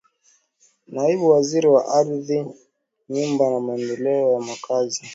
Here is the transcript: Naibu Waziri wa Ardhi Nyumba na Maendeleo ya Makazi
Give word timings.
Naibu 0.93 1.25
Waziri 1.33 1.67
wa 1.75 1.83
Ardhi 1.99 2.45
Nyumba 3.09 3.49
na 3.49 3.59
Maendeleo 3.59 4.31
ya 4.31 4.39
Makazi 4.39 5.01